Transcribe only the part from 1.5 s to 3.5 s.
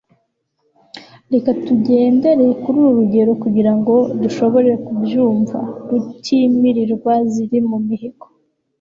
tugendere kuri uru rugero